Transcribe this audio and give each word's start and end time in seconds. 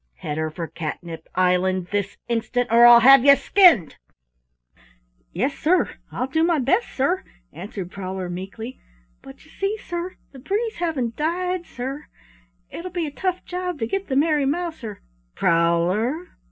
Head 0.15 0.39
her 0.39 0.49
for 0.49 0.65
Catnip 0.65 1.27
Island 1.35 1.89
this 1.91 2.17
instant, 2.27 2.69
or 2.71 2.87
I'll 2.87 3.01
have 3.01 3.23
ye 3.23 3.35
skinned!" 3.35 3.97
"Yes, 5.31 5.53
sir, 5.53 5.93
I'll 6.11 6.25
do 6.25 6.43
my 6.43 6.57
best, 6.57 6.87
sir," 6.89 7.23
answered 7.53 7.91
Prowler 7.91 8.27
meekly. 8.27 8.79
"But 9.21 9.45
you 9.45 9.51
see, 9.51 9.77
sir, 9.77 10.15
the 10.31 10.39
breeze 10.39 10.77
havin' 10.77 11.13
died, 11.15 11.67
sir, 11.67 12.07
it'll 12.71 12.89
be 12.89 13.05
a 13.05 13.11
tough 13.11 13.45
job 13.45 13.77
to 13.77 13.85
get 13.85 14.07
the 14.07 14.15
Merry 14.15 14.47
Mouser" 14.47 15.03
"Prowler!" 15.35 16.29